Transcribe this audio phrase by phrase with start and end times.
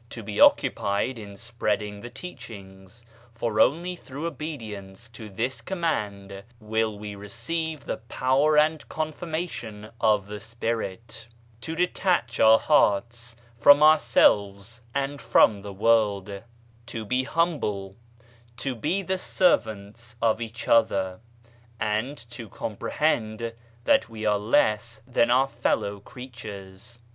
[0.16, 6.42] "To be occupied in spreading the teach ings, for only through obedience to this command
[6.58, 11.28] will we receive the power and confirmation of the Spirit.
[11.60, 16.30] "To detach our hearts from ourselves and from the world.
[16.30, 16.42] I THE
[16.86, 17.96] TRUE RELIGION 105 "To be humble.
[18.56, 21.20] "To be the servants of each other,
[21.78, 23.52] and to comprehend
[23.84, 26.98] that we are less than our fellow creatures.